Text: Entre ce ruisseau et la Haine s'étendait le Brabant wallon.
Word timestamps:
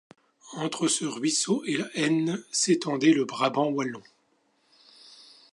Entre 0.53 0.87
ce 0.87 1.05
ruisseau 1.05 1.61
et 1.65 1.77
la 1.77 1.87
Haine 1.93 2.43
s'étendait 2.51 3.13
le 3.13 3.23
Brabant 3.23 3.67
wallon. 3.69 4.01